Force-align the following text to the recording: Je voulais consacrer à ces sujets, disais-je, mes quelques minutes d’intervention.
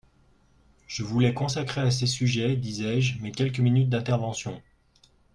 Je 0.87 1.03
voulais 1.03 1.35
consacrer 1.35 1.81
à 1.81 1.91
ces 1.91 2.07
sujets, 2.07 2.55
disais-je, 2.55 3.21
mes 3.21 3.31
quelques 3.31 3.59
minutes 3.59 3.89
d’intervention. 3.89 4.59